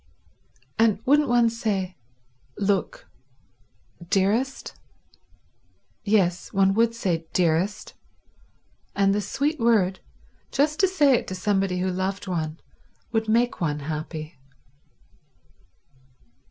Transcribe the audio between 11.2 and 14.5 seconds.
to somebody who loved one, would make one happy.